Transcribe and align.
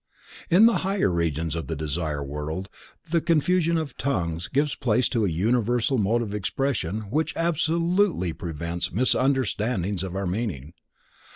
In 0.49 0.65
the 0.65 0.77
higher 0.77 1.11
Regions 1.11 1.53
of 1.55 1.67
the 1.67 1.75
Desire 1.75 2.23
World 2.23 2.69
the 3.11 3.21
confusion 3.21 3.77
of 3.77 3.95
tongues 3.97 4.47
gives 4.47 4.73
place 4.73 5.07
to 5.09 5.25
a 5.27 5.29
universal 5.29 5.99
mode 5.99 6.23
of 6.23 6.33
expression 6.33 7.01
which 7.11 7.37
absolutely 7.37 8.33
prevents 8.33 8.91
misunderstandings 8.91 10.01
of 10.01 10.15
our 10.15 10.25
meaning. 10.25 10.73